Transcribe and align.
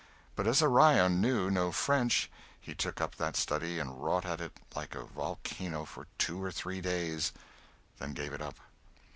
But 0.35 0.47
as 0.47 0.63
Orion 0.63 1.21
knew 1.21 1.51
no 1.51 1.71
French, 1.71 2.31
he 2.59 2.73
took 2.73 2.99
up 2.99 3.17
that 3.17 3.35
study 3.35 3.77
and 3.77 4.01
wrought 4.01 4.25
at 4.25 4.41
it 4.41 4.57
like 4.75 4.95
a 4.95 5.03
volcano 5.03 5.85
for 5.85 6.07
two 6.17 6.43
or 6.43 6.51
three 6.51 6.81
days; 6.81 7.31
then 7.99 8.13
gave 8.13 8.33
it 8.33 8.41
up. 8.41 8.59